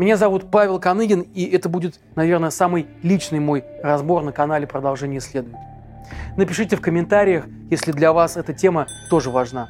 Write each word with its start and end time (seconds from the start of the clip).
Меня 0.00 0.16
зовут 0.16 0.50
Павел 0.50 0.80
Каныгин, 0.80 1.20
и 1.34 1.44
это 1.44 1.68
будет, 1.68 2.00
наверное, 2.16 2.48
самый 2.48 2.86
личный 3.02 3.38
мой 3.38 3.66
разбор 3.82 4.22
на 4.22 4.32
канале 4.32 4.66
«Продолжение 4.66 5.20
следует». 5.20 5.56
Напишите 6.38 6.76
в 6.76 6.80
комментариях, 6.80 7.44
если 7.68 7.92
для 7.92 8.14
вас 8.14 8.38
эта 8.38 8.54
тема 8.54 8.86
тоже 9.10 9.28
важна. 9.28 9.68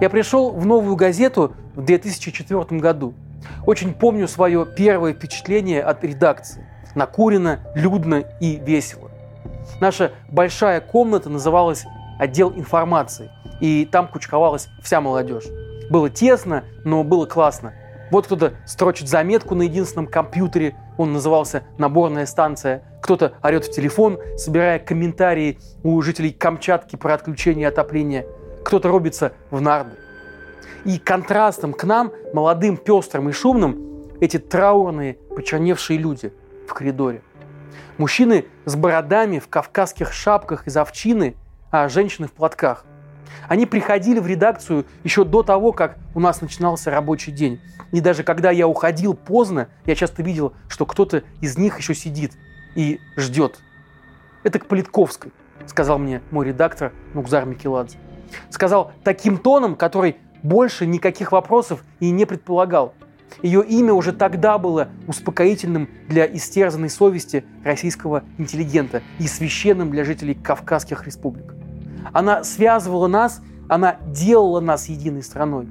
Я 0.00 0.10
пришел 0.10 0.50
в 0.50 0.66
новую 0.66 0.96
газету 0.96 1.54
в 1.76 1.84
2004 1.84 2.80
году. 2.80 3.14
Очень 3.64 3.94
помню 3.94 4.26
свое 4.26 4.66
первое 4.66 5.14
впечатление 5.14 5.84
от 5.84 6.02
редакции. 6.02 6.66
Накурено, 6.96 7.60
людно 7.76 8.24
и 8.40 8.56
весело. 8.56 9.08
Наша 9.80 10.10
большая 10.32 10.80
комната 10.80 11.30
называлась 11.30 11.84
«Отдел 12.18 12.52
информации», 12.56 13.30
и 13.60 13.84
там 13.84 14.08
кучковалась 14.08 14.66
вся 14.82 15.00
молодежь. 15.00 15.44
Было 15.90 16.10
тесно, 16.10 16.64
но 16.84 17.04
было 17.04 17.24
классно. 17.24 17.72
Вот 18.10 18.26
кто-то 18.26 18.54
строчит 18.66 19.08
заметку 19.08 19.54
на 19.54 19.62
единственном 19.62 20.06
компьютере, 20.06 20.76
он 20.96 21.12
назывался 21.12 21.64
«Наборная 21.76 22.26
станция». 22.26 22.82
Кто-то 23.02 23.34
орет 23.42 23.66
в 23.66 23.70
телефон, 23.70 24.18
собирая 24.36 24.78
комментарии 24.78 25.58
у 25.82 26.00
жителей 26.02 26.32
Камчатки 26.32 26.96
про 26.96 27.14
отключение 27.14 27.68
отопления. 27.68 28.26
Кто-то 28.64 28.88
рубится 28.88 29.32
в 29.50 29.60
нарды. 29.60 29.96
И 30.84 30.98
контрастом 30.98 31.72
к 31.72 31.84
нам, 31.84 32.12
молодым, 32.32 32.76
пестрым 32.76 33.28
и 33.28 33.32
шумным, 33.32 34.08
эти 34.20 34.38
траурные, 34.38 35.14
почерневшие 35.34 35.98
люди 35.98 36.32
в 36.66 36.74
коридоре. 36.74 37.22
Мужчины 37.98 38.46
с 38.64 38.74
бородами 38.74 39.38
в 39.38 39.48
кавказских 39.48 40.12
шапках 40.12 40.66
из 40.66 40.76
овчины, 40.76 41.36
а 41.70 41.88
женщины 41.88 42.26
в 42.26 42.32
платках– 42.32 42.84
они 43.48 43.66
приходили 43.66 44.18
в 44.18 44.26
редакцию 44.26 44.86
еще 45.04 45.24
до 45.24 45.42
того, 45.42 45.72
как 45.72 45.96
у 46.14 46.20
нас 46.20 46.40
начинался 46.40 46.90
рабочий 46.90 47.32
день. 47.32 47.60
И 47.92 48.00
даже 48.00 48.22
когда 48.22 48.50
я 48.50 48.68
уходил 48.68 49.14
поздно, 49.14 49.68
я 49.86 49.94
часто 49.94 50.22
видел, 50.22 50.52
что 50.68 50.86
кто-то 50.86 51.22
из 51.40 51.56
них 51.56 51.78
еще 51.78 51.94
сидит 51.94 52.32
и 52.74 53.00
ждет. 53.16 53.58
Это 54.42 54.58
к 54.58 54.66
Политковской, 54.66 55.32
сказал 55.66 55.98
мне 55.98 56.22
мой 56.30 56.46
редактор 56.46 56.92
Нукзар 57.14 57.44
Микеладзе. 57.44 57.98
Сказал 58.50 58.92
таким 59.04 59.38
тоном, 59.38 59.74
который 59.74 60.16
больше 60.42 60.86
никаких 60.86 61.32
вопросов 61.32 61.82
и 62.00 62.10
не 62.10 62.24
предполагал. 62.24 62.94
Ее 63.42 63.64
имя 63.64 63.92
уже 63.92 64.12
тогда 64.12 64.58
было 64.58 64.88
успокоительным 65.06 65.88
для 66.08 66.26
истерзанной 66.26 66.90
совести 66.90 67.44
российского 67.64 68.24
интеллигента 68.38 69.02
и 69.18 69.26
священным 69.26 69.90
для 69.90 70.04
жителей 70.04 70.34
Кавказских 70.34 71.06
республик. 71.06 71.57
Она 72.12 72.44
связывала 72.44 73.06
нас, 73.06 73.42
она 73.68 73.96
делала 74.06 74.60
нас 74.60 74.88
единой 74.88 75.22
страной. 75.22 75.68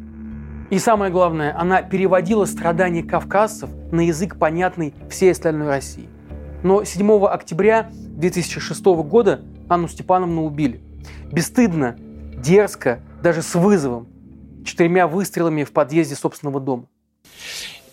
И 0.69 0.79
самое 0.79 1.11
главное, 1.11 1.57
она 1.57 1.81
переводила 1.81 2.45
страдания 2.45 3.03
кавказцев 3.03 3.69
на 3.91 4.01
язык, 4.01 4.37
понятный 4.37 4.93
всей 5.09 5.31
остальной 5.31 5.67
России. 5.67 6.09
Но 6.63 6.83
7 6.83 7.25
октября 7.25 7.89
2006 7.93 8.83
года 8.83 9.41
Анну 9.69 9.87
Степановну 9.87 10.45
убили. 10.45 10.81
Бесстыдно, 11.31 11.95
дерзко, 12.37 12.99
даже 13.23 13.41
с 13.41 13.55
вызовом, 13.55 14.07
четырьмя 14.65 15.07
выстрелами 15.07 15.63
в 15.63 15.71
подъезде 15.71 16.15
собственного 16.15 16.59
дома. 16.59 16.87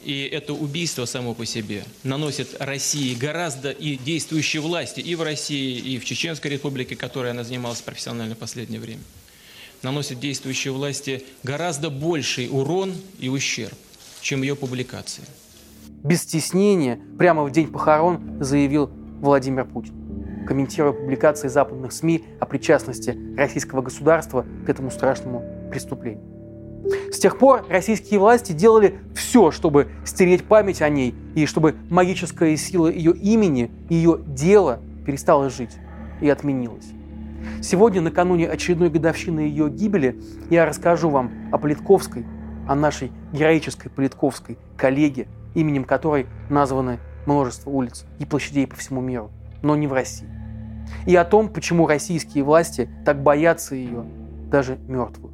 И 0.04 0.28
это 0.30 0.52
убийство 0.52 1.06
само 1.06 1.32
по 1.32 1.46
себе 1.46 1.84
наносит 2.02 2.56
России 2.60 3.14
гораздо 3.14 3.70
и 3.70 3.96
действующей 3.96 4.60
власти 4.60 5.00
и 5.00 5.14
в 5.14 5.22
России, 5.22 5.78
и 5.78 5.98
в 5.98 6.04
Чеченской 6.04 6.50
республике, 6.50 6.94
которой 6.94 7.30
она 7.30 7.42
занималась 7.42 7.80
профессионально 7.80 8.34
в 8.34 8.38
последнее 8.38 8.80
время, 8.80 9.00
наносит 9.82 10.20
действующей 10.20 10.70
власти 10.70 11.24
гораздо 11.42 11.88
больший 11.88 12.48
урон 12.50 12.92
и 13.18 13.30
ущерб, 13.30 13.78
чем 14.20 14.42
ее 14.42 14.56
публикации. 14.56 15.24
Без 16.02 16.22
стеснения, 16.22 17.00
прямо 17.18 17.42
в 17.44 17.50
день 17.50 17.68
похорон, 17.68 18.42
заявил 18.44 18.90
Владимир 19.22 19.64
Путин, 19.64 19.94
комментируя 20.46 20.92
публикации 20.92 21.48
западных 21.48 21.92
СМИ 21.92 22.24
о 22.40 22.44
причастности 22.44 23.18
российского 23.38 23.80
государства 23.80 24.44
к 24.66 24.68
этому 24.68 24.90
страшному 24.90 25.70
преступлению. 25.70 26.33
Тех 27.24 27.38
пор 27.38 27.64
российские 27.70 28.20
власти 28.20 28.52
делали 28.52 28.98
все, 29.14 29.50
чтобы 29.50 29.88
стереть 30.04 30.44
память 30.44 30.82
о 30.82 30.90
ней 30.90 31.14
и 31.34 31.46
чтобы 31.46 31.74
магическая 31.88 32.54
сила 32.58 32.88
ее 32.88 33.16
имени, 33.16 33.70
ее 33.88 34.20
дела 34.26 34.80
перестала 35.06 35.48
жить 35.48 35.70
и 36.20 36.28
отменилась. 36.28 36.84
Сегодня, 37.62 38.02
накануне 38.02 38.46
очередной 38.46 38.90
годовщины 38.90 39.40
ее 39.40 39.70
гибели, 39.70 40.20
я 40.50 40.66
расскажу 40.66 41.08
вам 41.08 41.32
о 41.50 41.56
Политковской, 41.56 42.26
о 42.68 42.74
нашей 42.74 43.10
героической 43.32 43.90
Политковской, 43.90 44.58
коллеге, 44.76 45.26
именем 45.54 45.84
которой 45.84 46.26
названы 46.50 46.98
множество 47.24 47.70
улиц 47.70 48.04
и 48.18 48.26
площадей 48.26 48.66
по 48.66 48.76
всему 48.76 49.00
миру, 49.00 49.30
но 49.62 49.76
не 49.76 49.86
в 49.86 49.94
России. 49.94 50.28
И 51.06 51.16
о 51.16 51.24
том, 51.24 51.48
почему 51.48 51.86
российские 51.86 52.44
власти 52.44 52.90
так 53.06 53.22
боятся 53.22 53.74
ее, 53.74 54.04
даже 54.50 54.76
мертвую. 54.88 55.33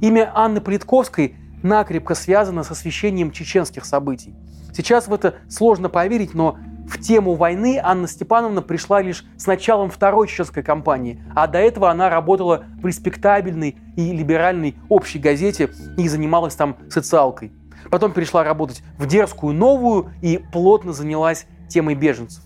Имя 0.00 0.30
Анны 0.34 0.60
Политковской 0.60 1.36
накрепко 1.62 2.14
связано 2.14 2.62
с 2.62 2.70
освещением 2.70 3.30
чеченских 3.30 3.84
событий. 3.84 4.34
Сейчас 4.74 5.08
в 5.08 5.14
это 5.14 5.36
сложно 5.48 5.88
поверить, 5.88 6.34
но 6.34 6.58
в 6.86 7.00
тему 7.00 7.34
войны 7.34 7.80
Анна 7.82 8.06
Степановна 8.06 8.62
пришла 8.62 9.02
лишь 9.02 9.24
с 9.36 9.46
началом 9.46 9.90
второй 9.90 10.28
чеченской 10.28 10.62
кампании, 10.62 11.20
а 11.34 11.46
до 11.46 11.58
этого 11.58 11.90
она 11.90 12.08
работала 12.08 12.64
в 12.80 12.86
респектабельной 12.86 13.76
и 13.96 14.12
либеральной 14.12 14.76
общей 14.88 15.18
газете 15.18 15.70
и 15.96 16.08
занималась 16.08 16.54
там 16.54 16.76
социалкой. 16.88 17.52
Потом 17.90 18.12
перешла 18.12 18.44
работать 18.44 18.82
в 18.98 19.06
дерзкую 19.06 19.54
новую 19.54 20.12
и 20.22 20.40
плотно 20.52 20.92
занялась 20.92 21.46
темой 21.68 21.94
беженцев. 21.94 22.42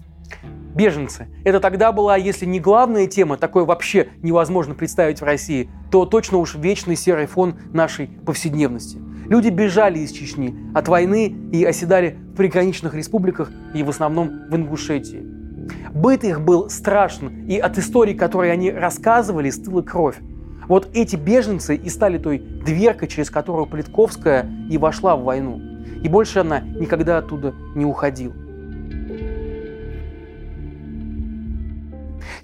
Беженцы. 0.75 1.27
Это 1.45 1.59
тогда 1.61 1.91
была, 1.93 2.17
если 2.17 2.47
не 2.47 2.61
главная 2.61 3.07
тема, 3.07 3.37
такое 3.37 3.65
вообще 3.65 4.09
невозможно 4.23 4.75
представить 4.75 5.21
в 5.21 5.25
России, 5.25 5.69
то 5.91 6.05
точно 6.05 6.39
уж 6.39 6.55
вечный 6.55 6.97
серый 6.97 7.27
фон 7.27 7.57
нашей 7.73 8.07
повседневности. 8.25 8.99
Люди 9.27 9.49
бежали 9.49 9.99
из 10.01 10.13
Чечни 10.13 10.55
от 10.75 10.89
войны 10.89 11.35
и 11.53 11.65
оседали 11.65 12.19
в 12.33 12.37
приграничных 12.37 12.95
республиках 12.95 13.51
и 13.75 13.83
в 13.83 13.91
основном 13.91 14.49
в 14.49 14.57
Ингушетии. 14.57 15.25
Быт 15.93 16.25
их 16.25 16.41
был 16.41 16.71
страшен, 16.71 17.47
и 17.47 17.59
от 17.59 17.79
историй, 17.79 18.15
которые 18.15 18.53
они 18.53 18.71
рассказывали, 18.71 19.51
стыла 19.51 19.83
кровь. 19.83 20.19
Вот 20.67 20.89
эти 20.95 21.17
беженцы 21.17 21.75
и 21.75 21.89
стали 21.89 22.19
той 22.19 22.39
дверкой, 22.39 23.09
через 23.09 23.31
которую 23.31 23.67
Политковская 23.67 24.49
и 24.71 24.79
вошла 24.79 25.17
в 25.17 25.25
войну. 25.25 25.61
И 26.03 26.09
больше 26.09 26.41
она 26.41 26.61
никогда 26.61 27.19
оттуда 27.19 27.55
не 27.75 27.85
уходила. 27.85 28.35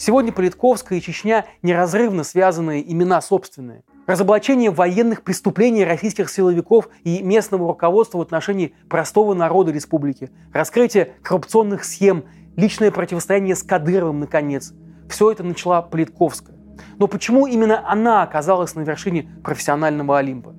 Сегодня 0.06 0.30
Политковская 0.30 1.00
и 1.00 1.02
Чечня 1.02 1.46
неразрывно 1.62 2.22
связанные 2.22 2.92
имена 2.92 3.20
собственные. 3.20 3.82
Разоблачение 4.06 4.70
военных 4.70 5.22
преступлений 5.22 5.84
российских 5.84 6.30
силовиков 6.30 6.88
и 7.02 7.20
местного 7.24 7.66
руководства 7.66 8.18
в 8.18 8.20
отношении 8.20 8.72
простого 8.88 9.34
народа 9.34 9.72
республики, 9.72 10.30
раскрытие 10.52 11.14
коррупционных 11.24 11.82
схем, 11.82 12.22
личное 12.54 12.92
противостояние 12.92 13.56
с 13.56 13.64
Кадыровым, 13.64 14.20
наконец. 14.20 14.74
Все 15.10 15.32
это 15.32 15.42
начала 15.42 15.82
Политковская. 15.82 16.54
Но 16.98 17.08
почему 17.08 17.48
именно 17.48 17.82
она 17.90 18.22
оказалась 18.22 18.76
на 18.76 18.82
вершине 18.82 19.28
профессионального 19.42 20.18
Олимпа? 20.18 20.54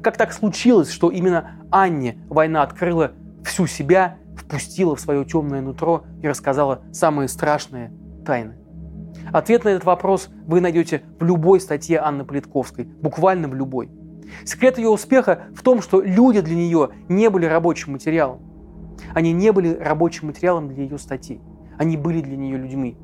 Как 0.00 0.16
так 0.16 0.32
случилось, 0.32 0.92
что 0.92 1.10
именно 1.10 1.66
Анне 1.72 2.18
война 2.28 2.62
открыла 2.62 3.10
всю 3.44 3.66
себя, 3.66 4.18
впустила 4.36 4.94
в 4.94 5.00
свое 5.00 5.24
темное 5.24 5.60
нутро 5.60 6.04
и 6.22 6.28
рассказала 6.28 6.82
самые 6.92 7.26
страшные 7.26 7.92
тайны? 8.24 8.61
Ответ 9.32 9.64
на 9.64 9.70
этот 9.70 9.84
вопрос 9.84 10.28
вы 10.46 10.60
найдете 10.60 11.02
в 11.18 11.24
любой 11.24 11.60
статье 11.60 11.98
Анны 11.98 12.24
Политковской, 12.24 12.84
буквально 12.84 13.48
в 13.48 13.54
любой. 13.54 13.90
Секрет 14.44 14.78
ее 14.78 14.88
успеха 14.88 15.44
в 15.54 15.62
том, 15.62 15.82
что 15.82 16.00
люди 16.00 16.40
для 16.40 16.56
нее 16.56 16.90
не 17.08 17.30
были 17.30 17.46
рабочим 17.46 17.92
материалом. 17.92 18.40
Они 19.14 19.32
не 19.32 19.52
были 19.52 19.74
рабочим 19.74 20.28
материалом 20.28 20.68
для 20.68 20.84
ее 20.84 20.98
статей. 20.98 21.40
Они 21.78 21.96
были 21.96 22.20
для 22.20 22.36
нее 22.36 22.56
людьми. 22.56 22.96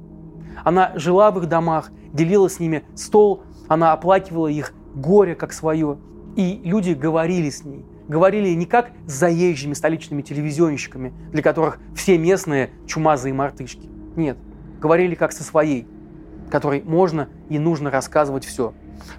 Она 0.64 0.92
жила 0.96 1.30
в 1.30 1.38
их 1.38 1.48
домах, 1.48 1.90
делила 2.12 2.48
с 2.48 2.60
ними 2.60 2.84
стол, 2.94 3.42
она 3.68 3.92
оплакивала 3.92 4.48
их 4.48 4.72
горе 4.94 5.34
как 5.34 5.52
свое. 5.52 5.98
И 6.36 6.60
люди 6.64 6.92
говорили 6.92 7.50
с 7.50 7.64
ней. 7.64 7.84
Говорили 8.08 8.54
не 8.54 8.64
как 8.64 8.90
с 9.06 9.12
заезжими 9.12 9.74
столичными 9.74 10.22
телевизионщиками, 10.22 11.12
для 11.30 11.42
которых 11.42 11.78
все 11.94 12.16
местные 12.16 12.70
чумазые 12.86 13.34
мартышки. 13.34 13.88
Нет, 14.16 14.38
говорили 14.80 15.14
как 15.14 15.32
со 15.32 15.42
своей, 15.42 15.86
которой 16.48 16.82
можно 16.82 17.28
и 17.48 17.58
нужно 17.58 17.90
рассказывать 17.90 18.44
все. 18.44 18.72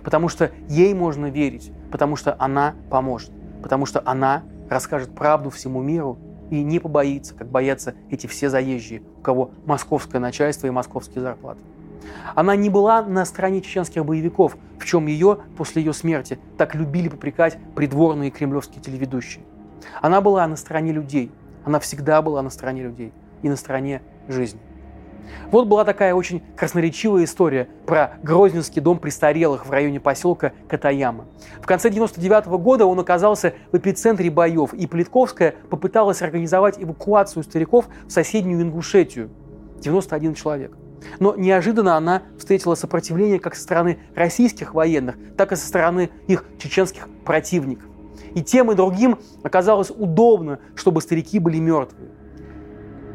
Потому 0.03 0.29
что 0.29 0.51
ей 0.67 0.93
можно 0.93 1.29
верить, 1.29 1.71
потому 1.91 2.15
что 2.15 2.35
она 2.39 2.75
поможет, 2.89 3.31
потому 3.61 3.85
что 3.85 4.01
она 4.05 4.43
расскажет 4.69 5.13
правду 5.15 5.49
всему 5.49 5.81
миру 5.81 6.17
и 6.49 6.63
не 6.63 6.79
побоится, 6.79 7.35
как 7.35 7.49
боятся 7.49 7.93
эти 8.09 8.27
все 8.27 8.49
заезжие, 8.49 9.01
у 9.17 9.21
кого 9.21 9.51
московское 9.65 10.19
начальство 10.19 10.67
и 10.67 10.71
московские 10.71 11.21
зарплаты. 11.21 11.59
Она 12.35 12.55
не 12.55 12.69
была 12.69 13.01
на 13.01 13.25
стороне 13.25 13.61
чеченских 13.61 14.05
боевиков, 14.05 14.57
в 14.79 14.85
чем 14.85 15.07
ее 15.07 15.39
после 15.57 15.83
ее 15.83 15.93
смерти 15.93 16.39
так 16.57 16.75
любили 16.75 17.09
попрекать 17.09 17.57
придворные 17.75 18.31
кремлевские 18.31 18.81
телеведущие. 18.81 19.43
Она 20.01 20.21
была 20.21 20.47
на 20.47 20.55
стороне 20.55 20.91
людей. 20.91 21.31
Она 21.65 21.79
всегда 21.79 22.21
была 22.21 22.41
на 22.41 22.49
стороне 22.49 22.83
людей 22.83 23.13
и 23.41 23.49
на 23.49 23.55
стороне 23.55 24.01
жизни. 24.27 24.59
Вот 25.51 25.67
была 25.67 25.85
такая 25.85 26.13
очень 26.13 26.41
красноречивая 26.55 27.23
история 27.23 27.67
про 27.85 28.13
Грозненский 28.23 28.81
дом 28.81 28.99
престарелых 28.99 29.65
в 29.65 29.71
районе 29.71 29.99
поселка 29.99 30.53
Катаяма. 30.67 31.25
В 31.61 31.65
конце 31.65 31.89
99 31.89 32.47
года 32.59 32.85
он 32.85 32.99
оказался 32.99 33.53
в 33.71 33.77
эпицентре 33.77 34.29
боев, 34.29 34.73
и 34.73 34.87
Политковская 34.87 35.55
попыталась 35.69 36.21
организовать 36.21 36.81
эвакуацию 36.81 37.43
стариков 37.43 37.87
в 38.07 38.11
соседнюю 38.11 38.61
Ингушетию. 38.61 39.29
91 39.79 40.35
человек. 40.35 40.75
Но 41.19 41.35
неожиданно 41.35 41.95
она 41.95 42.23
встретила 42.37 42.75
сопротивление 42.75 43.39
как 43.39 43.55
со 43.55 43.63
стороны 43.63 43.99
российских 44.15 44.73
военных, 44.73 45.15
так 45.37 45.51
и 45.51 45.55
со 45.55 45.65
стороны 45.65 46.09
их 46.27 46.43
чеченских 46.57 47.07
противников. 47.23 47.85
И 48.35 48.43
тем 48.43 48.71
и 48.71 48.75
другим 48.75 49.17
оказалось 49.43 49.89
удобно, 49.89 50.59
чтобы 50.75 51.01
старики 51.01 51.39
были 51.39 51.57
мертвые 51.59 52.09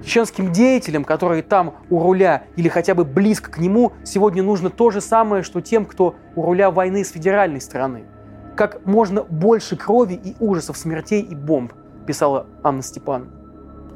чеченским 0.04 0.52
деятелям, 0.52 1.04
которые 1.04 1.42
там 1.42 1.74
у 1.90 2.02
руля 2.02 2.44
или 2.56 2.68
хотя 2.68 2.94
бы 2.94 3.04
близко 3.04 3.50
к 3.50 3.58
нему, 3.58 3.92
сегодня 4.04 4.42
нужно 4.42 4.70
то 4.70 4.90
же 4.90 5.00
самое, 5.00 5.42
что 5.42 5.60
тем, 5.60 5.84
кто 5.86 6.14
у 6.36 6.42
руля 6.42 6.70
войны 6.70 7.04
с 7.04 7.10
федеральной 7.10 7.60
стороны. 7.60 8.04
Как 8.56 8.86
можно 8.86 9.24
больше 9.24 9.76
крови 9.76 10.14
и 10.14 10.36
ужасов, 10.38 10.76
смертей 10.76 11.22
и 11.22 11.34
бомб, 11.34 11.72
писала 12.06 12.46
Анна 12.62 12.82
Степановна. 12.82 13.32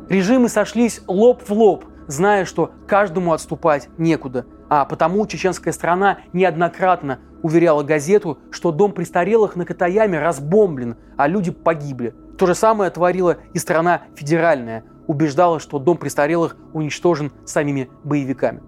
Режимы 0.08 0.49
сошлись 0.49 1.02
лоб 1.06 1.43
в 1.46 1.52
лоб, 1.52 1.84
зная, 2.06 2.44
что 2.44 2.72
каждому 2.87 3.32
отступать 3.32 3.88
некуда, 3.99 4.46
а 4.69 4.84
потому 4.84 5.26
чеченская 5.26 5.72
страна 5.72 6.19
неоднократно 6.32 7.19
уверяла 7.43 7.82
газету, 7.82 8.38
что 8.50 8.72
дом 8.72 8.93
престарелых 8.93 9.54
на 9.54 9.64
Катаяме 9.64 10.19
разбомблен, 10.19 10.96
а 11.16 11.28
люди 11.28 11.50
погибли. 11.50 12.14
То 12.38 12.46
же 12.46 12.55
самое 12.55 12.90
творила 12.90 13.38
и 13.52 13.58
страна 13.58 14.02
федеральная– 14.14 14.85
убеждала, 15.08 15.58
что 15.58 15.81
дом 15.81 15.96
престарелых 15.96 16.56
уничтожен 16.73 17.32
самими 17.44 17.90
боевиками. 18.05 18.62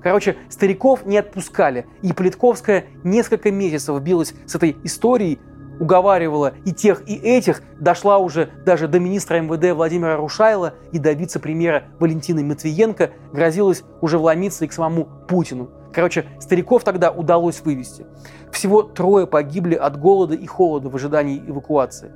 Короче, 0.00 0.36
стариков 0.48 1.04
не 1.06 1.18
отпускали, 1.18 1.86
и 2.02 2.12
Политковская 2.12 2.86
несколько 3.04 3.52
месяцев 3.52 4.00
билась 4.00 4.34
с 4.46 4.54
этой 4.54 4.76
историей, 4.82 5.38
уговаривала 5.80 6.54
и 6.64 6.72
тех, 6.72 7.02
и 7.08 7.14
этих, 7.14 7.62
дошла 7.80 8.18
уже 8.18 8.50
даже 8.64 8.88
до 8.88 9.00
министра 9.00 9.40
МВД 9.40 9.74
Владимира 9.74 10.16
Рушайла 10.16 10.74
и 10.92 10.98
до 10.98 11.12
вице-премьера 11.12 11.84
Валентины 11.98 12.44
Матвиенко, 12.44 13.10
грозилась 13.32 13.82
уже 14.00 14.18
вломиться 14.18 14.64
и 14.64 14.68
к 14.68 14.72
самому 14.72 15.08
Путину. 15.28 15.70
Короче, 15.92 16.26
стариков 16.40 16.84
тогда 16.84 17.10
удалось 17.10 17.60
вывести. 17.60 18.06
Всего 18.52 18.82
трое 18.82 19.26
погибли 19.26 19.74
от 19.74 19.98
голода 19.98 20.34
и 20.34 20.46
холода 20.46 20.88
в 20.88 20.96
ожидании 20.96 21.42
эвакуации. 21.46 22.12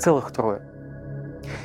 Целых 0.00 0.32
трое. 0.32 0.62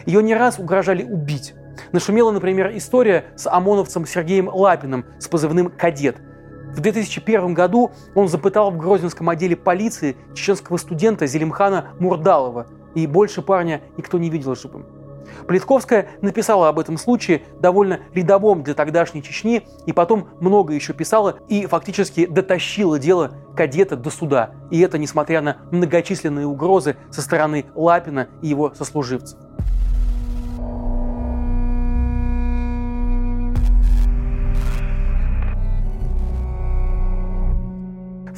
Ее 0.06 0.22
не 0.22 0.36
раз 0.36 0.60
угрожали 0.60 1.04
убить. 1.04 1.56
Нашумела, 1.92 2.32
например, 2.32 2.76
история 2.76 3.26
с 3.36 3.50
ОМОНовцем 3.50 4.06
Сергеем 4.06 4.50
Лапиным 4.50 5.06
с 5.20 5.28
позывным 5.28 5.70
«Кадет». 5.70 6.18
В 6.76 6.82
2001 6.82 7.54
году 7.54 7.92
он 8.14 8.28
запытал 8.28 8.72
в 8.72 8.78
Грозненском 8.78 9.30
отделе 9.30 9.56
полиции 9.56 10.18
чеченского 10.34 10.76
студента 10.78 11.26
Зелимхана 11.26 11.92
Мурдалова, 12.00 12.68
и 12.94 13.08
больше 13.08 13.42
парня 13.42 13.82
никто 13.96 14.18
не 14.18 14.30
видел 14.30 14.56
живым. 14.56 14.86
Политковская 15.48 16.10
написала 16.22 16.70
об 16.70 16.80
этом 16.80 16.98
случае 16.98 17.44
довольно 17.60 18.00
рядовом 18.14 18.64
для 18.64 18.74
тогдашней 18.74 19.24
Чечни, 19.24 19.68
и 19.86 19.94
потом 19.94 20.30
много 20.40 20.74
еще 20.74 20.94
писала 20.94 21.40
и 21.48 21.66
фактически 21.66 22.26
дотащила 22.26 23.00
дело 23.00 23.32
кадета 23.56 23.96
до 23.96 24.10
суда. 24.10 24.52
И 24.72 24.80
это 24.80 24.98
несмотря 24.98 25.42
на 25.42 25.58
многочисленные 25.72 26.46
угрозы 26.46 26.98
со 27.12 27.22
стороны 27.22 27.66
Лапина 27.76 28.28
и 28.42 28.48
его 28.48 28.74
сослуживцев. 28.74 29.40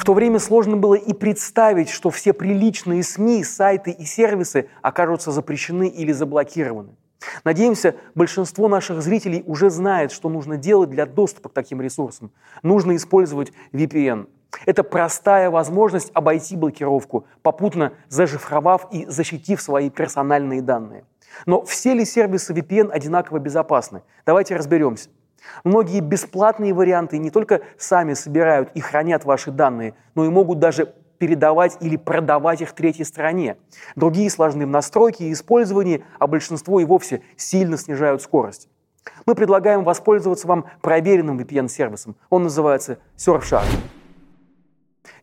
То 0.07 0.13
время 0.13 0.39
сложно 0.39 0.77
было 0.77 0.93
и 0.95 1.11
представить, 1.11 1.89
что 1.89 2.11
все 2.11 2.31
приличные 2.31 3.03
СМИ, 3.03 3.43
сайты 3.43 3.91
и 3.91 4.05
сервисы 4.05 4.69
окажутся 4.81 5.33
запрещены 5.33 5.89
или 5.89 6.13
заблокированы. 6.13 6.95
Надеемся, 7.43 7.93
большинство 8.15 8.69
наших 8.69 9.01
зрителей 9.01 9.43
уже 9.45 9.69
знает, 9.69 10.13
что 10.13 10.29
нужно 10.29 10.55
делать 10.55 10.91
для 10.91 11.05
доступа 11.05 11.49
к 11.49 11.53
таким 11.53 11.81
ресурсам. 11.81 12.31
Нужно 12.63 12.95
использовать 12.95 13.51
VPN. 13.73 14.29
Это 14.65 14.83
простая 14.83 15.49
возможность 15.49 16.09
обойти 16.13 16.55
блокировку, 16.55 17.25
попутно 17.41 17.91
зашифровав 18.07 18.87
и 18.93 19.05
защитив 19.07 19.61
свои 19.61 19.89
персональные 19.89 20.61
данные. 20.61 21.03
Но 21.45 21.65
все 21.65 21.93
ли 21.93 22.05
сервисы 22.05 22.53
VPN 22.53 22.91
одинаково 22.91 23.39
безопасны? 23.39 24.03
Давайте 24.25 24.55
разберемся. 24.55 25.09
Многие 25.63 25.99
бесплатные 25.99 26.73
варианты 26.73 27.17
не 27.17 27.29
только 27.29 27.61
сами 27.77 28.13
собирают 28.13 28.69
и 28.73 28.79
хранят 28.79 29.25
ваши 29.25 29.51
данные, 29.51 29.93
но 30.15 30.25
и 30.25 30.29
могут 30.29 30.59
даже 30.59 30.93
передавать 31.17 31.77
или 31.81 31.97
продавать 31.97 32.61
их 32.61 32.73
третьей 32.73 33.05
стране. 33.05 33.57
Другие 33.95 34.29
сложны 34.29 34.65
в 34.65 34.69
настройке 34.69 35.25
и 35.25 35.33
использовании, 35.33 36.03
а 36.19 36.27
большинство 36.27 36.79
и 36.79 36.85
вовсе 36.85 37.21
сильно 37.35 37.77
снижают 37.77 38.21
скорость. 38.21 38.69
Мы 39.25 39.35
предлагаем 39.35 39.83
воспользоваться 39.83 40.47
вам 40.47 40.65
проверенным 40.81 41.39
VPN-сервисом. 41.39 42.15
Он 42.29 42.43
называется 42.43 42.99
Surfshark. 43.17 43.65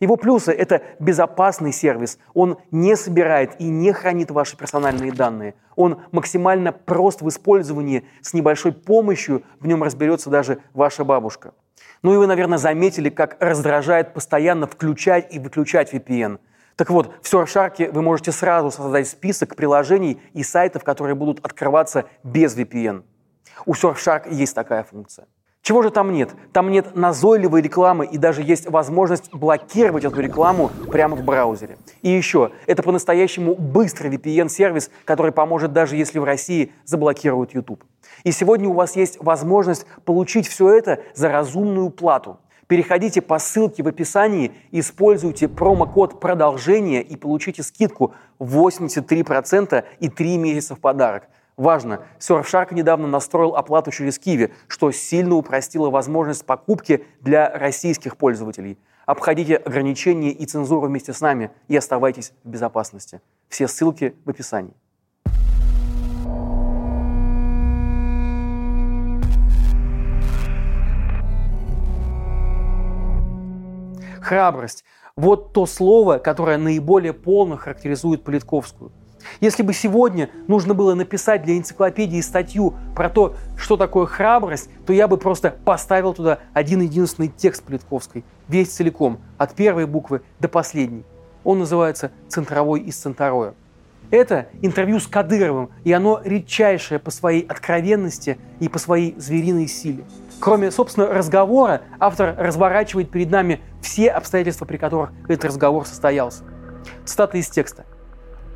Его 0.04 0.16
плюсы– 0.16 0.52
это 0.52 0.82
безопасный 0.98 1.72
сервис. 1.72 2.18
Он 2.34 2.58
не 2.70 2.94
собирает 2.94 3.58
и 3.58 3.64
не 3.64 3.90
хранит 3.90 4.30
ваши 4.30 4.54
персональные 4.54 5.12
данные. 5.12 5.54
Он 5.76 6.02
максимально 6.12 6.72
прост 6.72 7.22
в 7.22 7.28
использовании, 7.30 8.06
с 8.20 8.34
небольшой 8.34 8.72
помощью 8.72 9.44
в 9.60 9.66
нем 9.66 9.82
разберется 9.82 10.28
даже 10.28 10.58
ваша 10.74 11.04
бабушка. 11.04 11.54
Ну 12.02 12.12
и 12.12 12.18
вы, 12.18 12.26
наверное, 12.26 12.58
заметили, 12.58 13.08
как 13.08 13.38
раздражает 13.40 14.12
постоянно 14.12 14.66
включать 14.66 15.34
и 15.34 15.38
выключать 15.38 15.94
VPN. 15.94 16.38
Так 16.76 16.90
вот, 16.90 17.14
в 17.22 17.32
Surfshark 17.32 17.90
вы 17.90 18.02
можете 18.02 18.30
сразу 18.30 18.70
создать 18.70 19.08
список 19.08 19.56
приложений 19.56 20.20
и 20.34 20.42
сайтов, 20.42 20.84
которые 20.84 21.14
будут 21.14 21.42
открываться 21.42 22.04
без 22.22 22.54
VPN. 22.54 23.04
У 23.64 23.72
Surfshark 23.72 24.30
есть 24.30 24.54
такая 24.54 24.84
функция. 24.84 25.26
Чего 25.64 25.82
же 25.82 25.88
там 25.88 26.12
нет? 26.12 26.28
Там 26.52 26.70
нет 26.70 26.94
назойливой 26.94 27.62
рекламы 27.62 28.04
и 28.04 28.18
даже 28.18 28.42
есть 28.42 28.68
возможность 28.68 29.32
блокировать 29.32 30.04
эту 30.04 30.20
рекламу 30.20 30.70
прямо 30.92 31.16
в 31.16 31.24
браузере. 31.24 31.78
И 32.02 32.10
еще, 32.10 32.50
это 32.66 32.82
по-настоящему 32.82 33.54
быстрый 33.54 34.14
VPN-сервис, 34.14 34.90
который 35.06 35.32
поможет 35.32 35.72
даже 35.72 35.96
если 35.96 36.18
в 36.18 36.24
России 36.24 36.70
заблокируют 36.84 37.54
YouTube. 37.54 37.82
И 38.24 38.30
сегодня 38.30 38.68
у 38.68 38.74
вас 38.74 38.94
есть 38.94 39.16
возможность 39.22 39.86
получить 40.04 40.46
все 40.46 40.68
это 40.68 41.00
за 41.14 41.30
разумную 41.30 41.88
плату. 41.88 42.36
Переходите 42.66 43.22
по 43.22 43.38
ссылке 43.38 43.82
в 43.82 43.88
описании, 43.88 44.52
используйте 44.70 45.48
промокод 45.48 46.20
продолжения 46.20 47.00
и 47.00 47.16
получите 47.16 47.62
скидку 47.62 48.12
83% 48.38 49.82
и 49.98 50.08
3 50.10 50.36
месяца 50.36 50.74
в 50.74 50.80
подарок. 50.80 51.22
Важно, 51.56 52.00
Surfshark 52.18 52.74
недавно 52.74 53.06
настроил 53.06 53.54
оплату 53.54 53.92
через 53.92 54.18
Киви, 54.18 54.52
что 54.66 54.90
сильно 54.90 55.36
упростило 55.36 55.88
возможность 55.88 56.44
покупки 56.44 57.06
для 57.20 57.48
российских 57.48 58.16
пользователей. 58.16 58.76
Обходите 59.06 59.56
ограничения 59.56 60.32
и 60.32 60.46
цензуру 60.46 60.88
вместе 60.88 61.12
с 61.12 61.20
нами 61.20 61.52
и 61.68 61.76
оставайтесь 61.76 62.32
в 62.42 62.48
безопасности. 62.48 63.20
Все 63.48 63.68
ссылки 63.68 64.16
в 64.24 64.30
описании. 64.30 64.74
Храбрость– 74.20 74.84
вот 75.16 75.52
то 75.52 75.66
слово, 75.66 76.18
которое 76.18 76.58
наиболее 76.58 77.12
полно 77.12 77.56
характеризует 77.56 78.24
Политковскую– 78.24 78.90
если 79.40 79.62
бы 79.62 79.72
сегодня 79.72 80.30
нужно 80.48 80.74
было 80.74 80.94
написать 80.94 81.42
для 81.42 81.56
энциклопедии 81.56 82.20
статью 82.20 82.74
про 82.94 83.08
то, 83.08 83.34
что 83.56 83.76
такое 83.76 84.06
храбрость, 84.06 84.68
то 84.86 84.92
я 84.92 85.08
бы 85.08 85.16
просто 85.16 85.54
поставил 85.64 86.14
туда 86.14 86.38
один 86.52 86.80
единственный 86.80 87.28
текст 87.28 87.62
Политковской, 87.62 88.24
весь 88.48 88.68
целиком, 88.68 89.18
от 89.38 89.54
первой 89.54 89.86
буквы 89.86 90.22
до 90.40 90.48
последней. 90.48 91.04
Он 91.44 91.58
называется 91.58 92.10
«Центровой 92.28 92.80
из 92.80 92.96
Центароя». 92.96 93.54
Это 94.10 94.46
интервью 94.62 95.00
с 95.00 95.06
Кадыровым, 95.06 95.70
и 95.82 95.92
оно 95.92 96.20
редчайшее 96.22 96.98
по 96.98 97.10
своей 97.10 97.44
откровенности 97.46 98.38
и 98.60 98.68
по 98.68 98.78
своей 98.78 99.14
звериной 99.18 99.66
силе. 99.66 100.04
Кроме, 100.40 100.70
собственно, 100.70 101.06
разговора, 101.06 101.82
автор 101.98 102.34
разворачивает 102.38 103.10
перед 103.10 103.30
нами 103.30 103.60
все 103.80 104.10
обстоятельства, 104.10 104.66
при 104.66 104.76
которых 104.76 105.10
этот 105.28 105.46
разговор 105.46 105.86
состоялся. 105.86 106.44
Цитата 107.04 107.38
из 107.38 107.48
текста. 107.48 107.86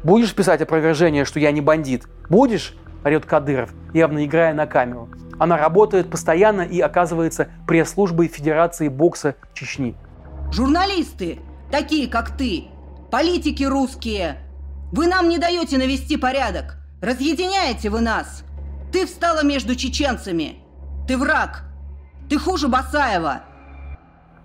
Будешь 0.03 0.35
писать 0.35 0.63
опровержение, 0.63 1.25
что 1.25 1.41
я 1.41 1.53
не 1.53 1.61
бандит? 1.61 2.09
Будешь? 2.29 2.75
орет 3.05 3.27
Кадыров, 3.27 3.73
явно 3.95 4.25
играя 4.25 4.55
на 4.55 4.67
камеру. 4.67 5.09
Она 5.39 5.57
работает 5.57 6.11
постоянно 6.11 6.63
и 6.63 6.81
оказывается 6.81 7.49
пресс-службой 7.67 8.29
Федерации 8.29 8.89
бокса 8.89 9.37
Чечни. 9.55 9.95
Журналисты, 10.53 11.39
такие 11.71 12.09
как 12.09 12.37
ты, 12.37 12.65
политики 13.11 13.63
русские, 13.63 14.39
вы 14.93 15.07
нам 15.07 15.29
не 15.29 15.39
даете 15.39 15.79
навести 15.79 16.17
порядок. 16.17 16.77
Разъединяете 17.01 17.91
вы 17.91 18.01
нас! 18.01 18.43
Ты 18.93 19.07
встала 19.07 19.45
между 19.45 19.77
чеченцами! 19.77 20.57
Ты 21.07 21.17
враг! 21.17 21.65
Ты 22.29 22.39
хуже 22.39 22.69
Басаева!» 22.69 23.43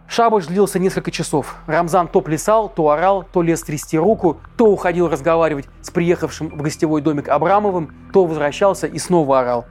Шабаш 0.08 0.46
длился 0.46 0.80
несколько 0.80 1.12
часов. 1.12 1.56
Рамзан 1.66 2.08
то 2.08 2.22
плясал, 2.22 2.70
то 2.70 2.90
орал, 2.90 3.24
то 3.24 3.42
лез 3.42 3.62
трясти 3.64 3.98
руку, 3.98 4.38
то 4.58 4.68
уходил 4.68 5.10
разговаривать 5.10 5.66
с 5.82 5.90
приехавшим 5.90 6.50
в 6.50 6.62
гостевой 6.62 7.02
домик 7.02 7.30
Абрамовым, 7.30 7.94
то 8.14 8.26
возвращался 8.26 8.86
и 8.86 9.00
снова 9.00 9.40
орал. 9.40 9.66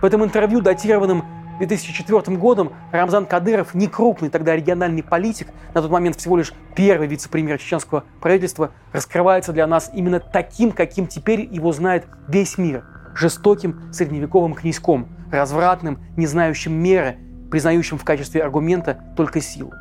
В 0.00 0.04
этом 0.04 0.22
интервью, 0.24 0.60
датированном 0.60 1.24
2004 1.58 2.36
годом, 2.36 2.72
Рамзан 2.92 3.24
Кадыров, 3.26 3.74
не 3.74 3.86
крупный 3.86 4.28
тогда 4.28 4.54
региональный 4.54 5.02
политик, 5.02 5.48
на 5.72 5.80
тот 5.80 5.90
момент 5.90 6.16
всего 6.16 6.36
лишь 6.36 6.52
первый 6.74 7.06
вице-премьер 7.08 7.58
чеченского 7.58 8.04
правительства, 8.20 8.72
раскрывается 8.92 9.52
для 9.52 9.66
нас 9.66 9.90
именно 9.94 10.20
таким, 10.20 10.72
каким 10.72 11.06
теперь 11.06 11.40
его 11.40 11.72
знает 11.72 12.06
весь 12.28 12.58
мир. 12.58 12.84
Жестоким 13.14 13.90
средневековым 13.92 14.52
князьком, 14.52 15.08
развратным, 15.32 16.00
не 16.16 16.26
знающим 16.26 16.74
меры, 16.74 17.16
признающим 17.50 17.98
в 17.98 18.04
качестве 18.04 18.42
аргумента 18.42 19.00
только 19.16 19.40
силу. 19.40 19.72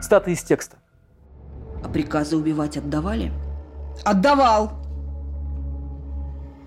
Стата 0.00 0.30
из 0.30 0.42
текста. 0.42 0.76
А 1.82 1.88
приказы 1.88 2.36
убивать 2.36 2.76
отдавали? 2.76 3.32
Отдавал! 4.04 4.72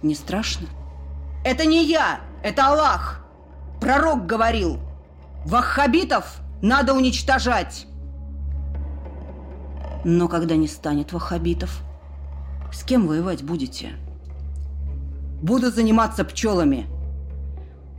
Не 0.02 0.16
страшно? 0.16 0.68
Это 1.44 1.66
не 1.66 1.86
я, 1.86 2.22
это 2.44 2.68
Аллах! 2.68 3.26
Пророк 3.80 4.28
говорил, 4.28 4.80
ваххабитов 5.46 6.40
надо 6.62 6.94
уничтожать. 6.94 7.88
Но 10.04 10.28
когда 10.28 10.56
не 10.56 10.68
станет 10.68 11.14
ваххабитов, 11.14 11.82
с 12.72 12.84
кем 12.84 13.08
воевать 13.08 13.44
будете? 13.44 13.94
Буду 15.42 15.72
заниматься 15.72 16.24
пчелами. 16.24 16.86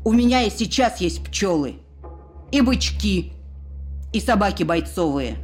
У 0.05 0.13
меня 0.13 0.43
и 0.43 0.51
сейчас 0.51 1.01
есть 1.01 1.25
пчелы. 1.25 1.82
И 2.53 2.61
бычки. 2.61 3.33
И 4.13 4.21
собаки 4.21 4.63
бойцовые. 4.63 5.39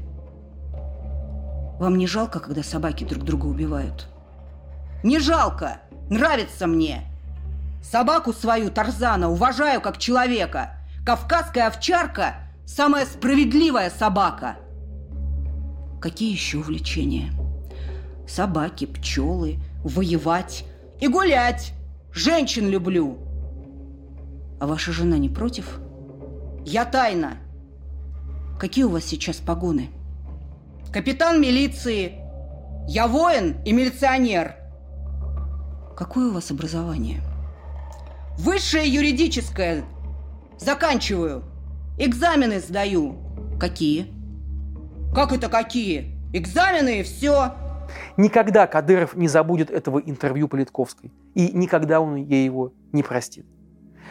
Вам 1.81 1.97
не 1.97 2.07
жалко, 2.07 2.39
когда 2.39 2.63
собаки 2.63 3.05
друг 3.05 3.25
друга 3.25 3.47
убивают? 3.47 4.09
Не 5.03 5.19
жалко. 5.19 5.81
Нравится 6.11 6.67
мне. 6.67 7.05
Собаку 7.83 8.33
свою, 8.33 8.71
Тарзана, 8.71 9.31
уважаю 9.31 9.81
как 9.81 9.97
человека. 9.97 10.77
Кавказская 11.07 11.69
овчарка– 11.69 12.35
самая 12.67 13.07
справедливая 13.07 13.89
собака. 13.91 14.57
Какие 16.03 16.31
еще 16.31 16.59
увлечения? 16.59 17.33
Собаки, 18.29 18.85
пчелы, 18.85 19.59
воевать 19.83 20.65
и 21.01 21.09
гулять. 21.09 21.73
Женщин 22.13 22.69
люблю. 22.69 23.19
А 24.61 24.67
ваша 24.67 24.93
жена 24.93 25.17
не 25.17 25.31
против? 25.31 25.81
Я 26.65 26.85
тайна. 26.85 27.39
Какие 28.59 28.85
у 28.85 28.91
вас 28.91 29.05
сейчас 29.05 29.37
погоны? 29.37 29.91
Капитан 30.93 31.41
милиции. 31.41 32.21
Я 32.87 33.07
воин 33.07 33.57
и 33.65 33.73
милиционер. 33.73 34.57
Какое 35.97 36.29
у 36.29 36.33
вас 36.33 36.51
образование? 36.51 37.21
Высшее 38.39 38.89
юридическое. 38.89 39.85
Заканчиваю. 40.59 41.45
Экзамены 41.99 42.61
сдаю. 42.61 43.17
Какие? 43.61 44.13
Как 45.15 45.33
это 45.33 45.49
какие? 45.49 46.17
Экзамены 46.33 47.01
и 47.01 47.03
все. 47.03 47.53
Никогда 48.17 48.67
Кадыров 48.67 49.15
не 49.15 49.29
забудет 49.29 49.71
этого 49.71 49.99
интервью 49.99 50.49
Политковской. 50.49 51.13
И 51.35 51.51
никогда 51.53 52.01
он 52.01 52.17
ей 52.17 52.45
его 52.45 52.73
не 52.93 53.03
простит. 53.03 53.47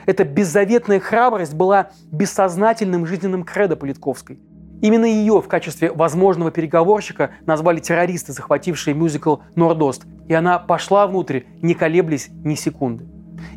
Эта 0.06 0.24
беззаветная 0.24 1.00
храбрость 1.00 1.54
была 1.54 1.90
бессознательным 2.12 3.06
жизненным 3.06 3.44
кредо 3.44 3.76
Политковской. 3.76 4.40
Именно 4.82 5.06
ее 5.06 5.42
в 5.42 5.48
качестве 5.48 5.92
возможного 5.92 6.52
переговорщика 6.52 7.32
назвали 7.46 7.80
террористы, 7.80 8.32
захватившие 8.32 8.94
мюзикл 8.94 9.38
«Нордост», 9.56 10.06
и 10.28 10.34
она 10.34 10.60
пошла 10.60 11.08
внутрь, 11.08 11.42
не 11.62 11.74
колеблясь 11.74 12.30
ни 12.30 12.54
секунды. 12.54 13.08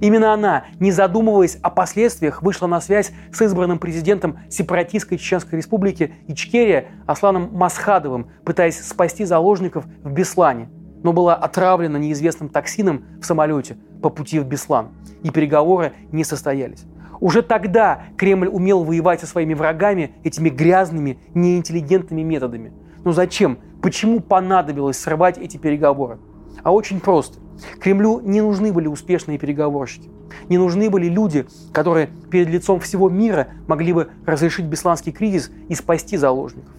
Именно 0.01 0.33
она, 0.33 0.65
не 0.79 0.93
задумываясь 0.93 1.57
о 1.63 1.71
последствиях, 1.71 2.43
вышла 2.43 2.67
на 2.67 2.81
связь 2.81 3.13
с 3.33 3.41
избранным 3.43 3.79
президентом 3.79 4.39
сепаратистской 4.49 5.19
Чеченской 5.19 5.59
республики 5.59 6.15
Ичкерия 6.27 6.87
Асланом 7.07 7.51
Масхадовым, 7.53 8.31
пытаясь 8.45 8.81
спасти 8.81 9.25
заложников 9.25 9.85
в 10.03 10.13
Беслане, 10.13 10.69
но 11.03 11.13
была 11.13 11.35
отравлена 11.35 11.99
неизвестным 11.99 12.49
токсином 12.49 13.05
в 13.21 13.25
самолете 13.25 13.77
по 14.03 14.11
пути 14.11 14.39
в 14.39 14.47
Беслан, 14.47 14.89
и 15.23 15.31
переговоры 15.31 15.93
не 16.13 16.25
состоялись. 16.25 16.85
Уже 17.21 17.43
тогда 17.43 18.05
Кремль 18.17 18.49
умел 18.49 18.83
воевать 18.83 19.21
со 19.21 19.27
своими 19.27 19.55
врагами 19.55 20.15
этими 20.25 20.49
грязными, 20.49 21.19
неинтеллигентными 21.35 22.23
методами. 22.23 22.73
Но 23.05 23.13
зачем? 23.13 23.59
Почему 23.83 24.21
понадобилось 24.21 24.99
срывать 24.99 25.37
эти 25.39 25.57
переговоры? 25.59 26.19
А 26.63 26.73
очень 26.73 27.01
просто. 27.01 27.39
Кремлю 27.79 28.21
не 28.21 28.41
нужны 28.41 28.73
были 28.73 28.87
успешные 28.87 29.39
переговорщики. 29.39 30.09
Не 30.49 30.59
нужны 30.59 30.89
были 30.89 31.07
люди, 31.07 31.47
которые 31.73 32.09
перед 32.31 32.49
лицом 32.49 32.81
всего 32.81 33.09
мира 33.09 33.49
могли 33.67 33.93
бы 33.93 34.09
разрешить 34.27 34.67
бесланский 34.67 35.13
кризис 35.13 35.51
и 35.69 35.75
спасти 35.75 36.17
заложников. 36.17 36.73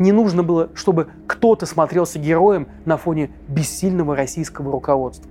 Не 0.00 0.10
нужно 0.10 0.42
было, 0.42 0.70
чтобы 0.74 1.06
кто-то 1.28 1.66
смотрелся 1.66 2.18
героем 2.18 2.66
на 2.84 2.96
фоне 2.96 3.30
бессильного 3.46 4.16
российского 4.16 4.72
руководства. 4.72 5.30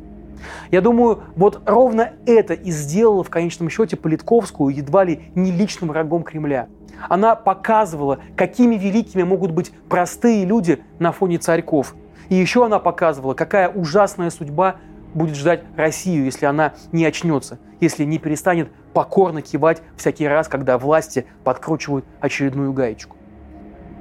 Я 0.72 0.80
думаю, 0.80 1.24
вот 1.36 1.62
ровно 1.66 2.14
это 2.26 2.54
и 2.54 2.72
сделало 2.72 3.26
в 3.26 3.30
конечном 3.30 3.70
счете 3.70 3.98
Политковскую 3.98 4.74
едва 4.74 5.04
ли 5.04 5.32
не 5.36 5.52
личным 5.52 5.90
врагом 5.90 6.24
Кремля. 6.24 6.70
Она 7.10 7.36
показывала, 7.36 8.20
какими 8.38 8.76
великими 8.76 9.24
могут 9.24 9.52
быть 9.52 9.74
простые 9.90 10.46
люди 10.46 10.82
на 11.00 11.12
фоне 11.12 11.40
царьков– 11.40 11.94
и 12.30 12.36
еще 12.36 12.66
она 12.66 12.80
показывала, 12.80 13.34
какая 13.34 13.70
ужасная 13.70 14.30
судьба 14.30 14.78
будет 15.14 15.36
ждать 15.36 15.64
Россию, 15.76 16.26
если 16.26 16.46
она 16.46 16.74
не 16.92 17.04
очнется, 17.04 17.58
если 17.82 18.04
не 18.04 18.20
перестанет 18.20 18.70
покорно 18.94 19.42
кивать 19.42 19.82
всякий 19.98 20.28
раз, 20.28 20.48
когда 20.48 20.78
власти 20.78 21.26
подкручивают 21.44 22.06
очередную 22.22 22.72
гаечку. 22.72 23.18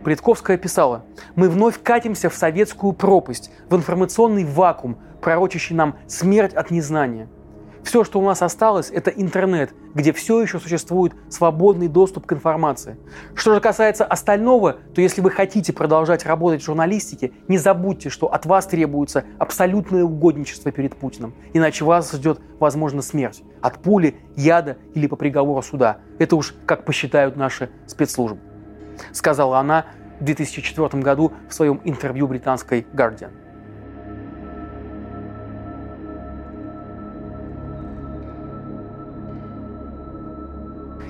Предковская 0.09 0.57
писала, 0.57 1.05
«Мы 1.35 1.51
вновь 1.51 1.83
катимся 1.83 2.31
в 2.31 2.35
советскую 2.35 2.95
пропасть, 2.95 3.51
в 3.69 3.77
информационный 3.77 4.43
вакуум, 4.43 4.97
пророчащий 5.21 5.77
нам 5.77 5.99
смерть 6.07 6.55
от 6.55 6.71
незнания– 6.71 7.29
все, 7.83 8.05
что 8.05 8.19
у 8.21 8.23
нас 8.23 8.43
осталось, 8.43 8.91
это 8.91 9.11
интернет, 9.11 9.73
где 9.95 10.13
все 10.13 10.43
еще 10.43 10.59
существует 10.59 11.15
свободный 11.31 11.89
доступ 11.89 12.27
к 12.27 12.33
информации. 12.33 12.97
Что 13.35 13.55
же 13.55 13.61
касается 13.61 14.05
остального, 14.05 14.77
то 14.95 15.01
если 15.01 15.21
вы 15.21 15.31
хотите 15.31 15.73
продолжать 15.73 16.27
работать 16.27 16.61
в 16.61 16.65
журналистике, 16.65 17.33
не 17.47 17.57
забудьте, 17.57 18.11
что 18.11 18.27
от 18.27 18.47
вас 18.47 18.67
требуется 18.67 19.25
абсолютное 19.39 20.05
угодничество 20.05 20.71
перед 20.71 20.97
Путиным, 20.97 21.35
иначе 21.53 21.85
вас 21.85 22.13
ждет, 22.13 22.41
возможно, 22.59 23.01
смерть 23.01 23.43
от 23.63 23.79
пули, 23.79 24.17
яда 24.37 24.77
или 24.95 25.07
по 25.07 25.17
приговору 25.17 25.63
суда. 25.63 25.99
Это 26.19 26.37
уж 26.37 26.55
как 26.67 26.85
посчитают 26.85 27.37
наши 27.37 27.71
спецслужбы. 27.87 28.41
Сказала 29.13 29.59
она 29.59 29.87
в 30.21 30.25
2004 30.25 31.03
году 31.03 31.33
в 31.49 31.55
своем 31.55 31.81
интервью 31.85 32.27
британской 32.27 32.87
Guardian. 32.93 33.31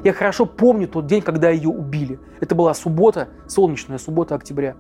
Я 0.05 0.13
хорошо 0.13 0.47
помню 0.47 0.87
тот 0.87 1.07
день, 1.07 1.23
когда 1.23 1.51
ее 1.51 1.69
убили. 1.69 2.21
Это 2.41 2.55
была 2.55 2.73
суббота, 2.73 3.29
солнечная 3.47 3.99
суббота 3.99 4.37
октября. 4.37 4.77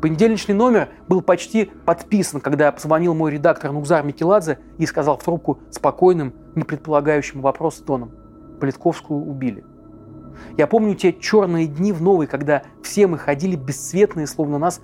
Понедельничный 0.00 0.54
номер 0.54 0.88
был 1.08 1.20
почти 1.20 1.70
подписан, 1.84 2.40
когда 2.40 2.72
позвонил 2.72 3.14
мой 3.14 3.32
редактор 3.32 3.72
Нукзар 3.72 4.04
Микеладзе 4.04 4.58
и 4.78 4.86
сказал 4.86 5.18
в 5.18 5.22
трубку 5.22 5.58
спокойным, 5.70 6.32
не 6.54 6.62
предполагающим 6.62 7.40
вопрос 7.40 7.76
тоном. 7.76 8.12
Политковскую 8.60 9.20
убили. 9.20 9.64
Я 10.56 10.66
помню 10.66 10.94
те 10.94 11.12
черные 11.12 11.66
дни 11.66 11.92
в 11.92 12.02
новой, 12.02 12.26
когда 12.26 12.62
все 12.82 13.06
мы 13.06 13.18
ходили 13.18 13.56
бесцветные, 13.56 14.26
словно 14.26 14.58
нас 14.58 14.80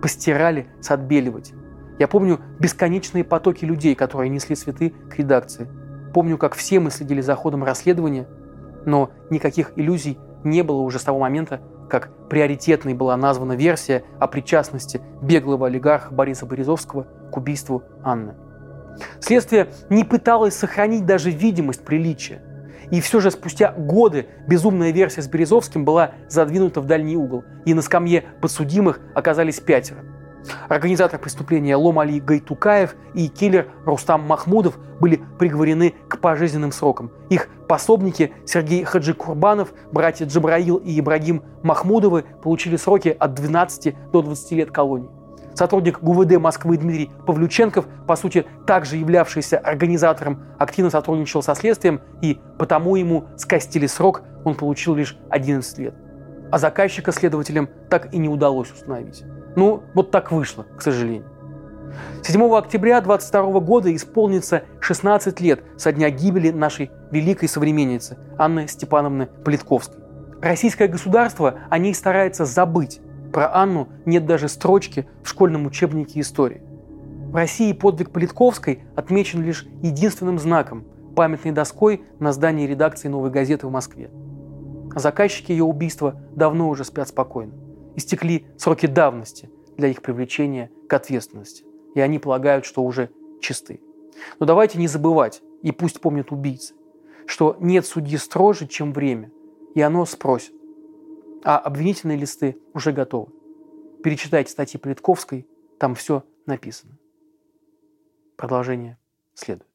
постирали 0.00 0.66
с 0.80 0.90
отбеливать. 0.90 1.52
Я 1.98 2.08
помню 2.08 2.40
бесконечные 2.58 3.24
потоки 3.24 3.64
людей, 3.64 3.94
которые 3.94 4.28
несли 4.28 4.56
цветы 4.56 4.92
к 5.10 5.18
редакции. 5.18 5.68
Помню, 6.12 6.38
как 6.38 6.54
все 6.54 6.80
мы 6.80 6.90
следили 6.90 7.20
за 7.20 7.34
ходом 7.34 7.64
расследования– 7.64 8.26
но 8.84 9.10
никаких 9.30 9.72
иллюзий 9.76 10.18
не 10.44 10.62
было 10.62 10.80
уже 10.80 10.98
с 10.98 11.04
того 11.04 11.18
момента, 11.18 11.60
как 11.88 12.10
приоритетной 12.28 12.94
была 12.94 13.16
названа 13.16 13.52
версия 13.52 14.04
о 14.18 14.26
причастности 14.26 15.00
беглого 15.20 15.66
олигарха 15.66 16.12
Бориса 16.12 16.46
Боризовского 16.46 17.06
к 17.30 17.36
убийству 17.36 17.82
Анны. 18.02 18.34
Следствие 19.20 19.68
не 19.88 20.04
пыталось 20.04 20.54
сохранить 20.54 21.06
даже 21.06 21.30
видимость 21.30 21.84
приличия. 21.84 22.42
И 22.92 23.00
все 23.00 23.20
же 23.20 23.30
спустя 23.30 23.72
годы 23.72 24.26
безумная 24.46 24.92
версия 24.92 25.22
с 25.22 25.26
Березовским 25.26 25.84
была 25.84 26.12
задвинута 26.28 26.82
в 26.82 26.86
дальний 26.86 27.16
угол, 27.16 27.42
и 27.64 27.72
на 27.72 27.80
скамье 27.80 28.22
подсудимых 28.40 29.00
оказались 29.14 29.60
пятеро. 29.60 30.04
Организатор 30.68 31.18
преступления 31.18 31.74
Ломали 31.74 32.18
Гайтукаев 32.18 32.94
и 33.14 33.28
киллер 33.28 33.68
Рустам 33.86 34.26
Махмудов 34.26 34.78
были 35.00 35.22
приговорены 35.38 35.94
к 36.08 36.18
пожизненным 36.18 36.70
срокам. 36.70 37.10
Их 37.30 37.48
пособники 37.66 38.34
Сергей 38.44 38.84
Хаджи 38.84 39.14
Курбанов, 39.14 39.72
братья 39.90 40.26
Джабраил 40.26 40.76
и 40.76 41.00
Ибрагим 41.00 41.44
Махмудовы 41.62 42.24
получили 42.42 42.76
сроки 42.76 43.16
от 43.18 43.32
12 43.34 43.94
до 44.12 44.20
20 44.20 44.52
лет 44.52 44.70
колонии. 44.70 45.08
Сотрудник 45.54 46.00
ГУВД 46.00 46.38
Москвы 46.38 46.76
Дмитрий 46.76 47.10
Павлюченков, 47.26 47.86
по 48.06 48.16
сути, 48.16 48.46
также 48.66 48.96
являвшийся 48.96 49.58
организатором, 49.58 50.42
активно 50.58 50.90
сотрудничал 50.90 51.42
со 51.42 51.54
следствием, 51.54 52.00
и 52.20 52.40
потому 52.58 52.96
ему 52.96 53.26
скостили 53.36 53.86
срок, 53.86 54.22
он 54.44 54.54
получил 54.54 54.94
лишь 54.94 55.16
11 55.30 55.78
лет. 55.78 55.94
А 56.50 56.58
заказчика 56.58 57.12
следователям 57.12 57.68
так 57.88 58.12
и 58.12 58.18
не 58.18 58.28
удалось 58.28 58.70
установить. 58.70 59.24
Ну, 59.56 59.82
вот 59.94 60.10
так 60.10 60.32
вышло, 60.32 60.66
к 60.76 60.82
сожалению. 60.82 61.24
7 62.22 62.54
октября 62.54 63.00
22 63.00 63.60
года 63.60 63.94
исполнится 63.94 64.62
16 64.80 65.40
лет 65.40 65.62
со 65.76 65.92
дня 65.92 66.10
гибели 66.10 66.50
нашей 66.50 66.90
великой 67.10 67.48
современницы 67.48 68.16
Анны 68.38 68.68
Степановны 68.68 69.26
Политковской. 69.44 70.02
Российское 70.40 70.88
государство 70.88 71.60
о 71.70 71.78
ней 71.78 71.94
старается 71.94 72.44
забыть. 72.44 73.00
Про 73.32 73.54
Анну 73.54 73.88
нет 74.04 74.26
даже 74.26 74.48
строчки 74.48 75.06
в 75.22 75.28
школьном 75.28 75.66
учебнике 75.66 76.20
истории. 76.20 76.62
В 77.30 77.34
России 77.34 77.72
подвиг 77.72 78.10
Политковской 78.10 78.80
отмечен 78.94 79.42
лишь 79.42 79.66
единственным 79.82 80.38
знаком– 80.38 80.84
памятной 81.16 81.52
доской 81.52 82.02
на 82.18 82.32
здании 82.32 82.66
редакции 82.66 83.08
«Новой 83.08 83.30
газеты» 83.30 83.66
в 83.66 83.70
Москве. 83.70 84.10
Заказчики 84.94 85.52
ее 85.52 85.64
убийства 85.64 86.20
давно 86.34 86.68
уже 86.68 86.84
спят 86.84 87.08
спокойно 87.08 87.52
истекли 87.96 88.46
сроки 88.56 88.86
давности 88.86 89.50
для 89.76 89.88
их 89.88 90.02
привлечения 90.02 90.70
к 90.88 90.92
ответственности, 90.92 91.64
и 91.94 92.00
они 92.00 92.18
полагают, 92.18 92.64
что 92.64 92.82
уже 92.82 93.10
чисты. 93.40 93.80
Но 94.38 94.46
давайте 94.46 94.78
не 94.78 94.88
забывать, 94.88 95.42
и 95.62 95.72
пусть 95.72 96.00
помнят 96.00 96.32
убийцы, 96.32 96.74
что 97.26 97.56
нет 97.60 97.86
судьи 97.86 98.18
строже, 98.18 98.66
чем 98.66 98.92
время, 98.92 99.30
и 99.74 99.80
оно 99.80 100.04
спросит. 100.04 100.54
А 101.44 101.58
обвинительные 101.58 102.16
листы 102.16 102.58
уже 102.74 102.92
готовы. 102.92 103.32
Перечитайте 104.02 104.50
статьи 104.50 104.78
Политковской, 104.78 105.46
там 105.78 105.94
все 105.94 106.24
написано. 106.46 106.98
Продолжение 108.36 108.98
следует. 109.34 109.71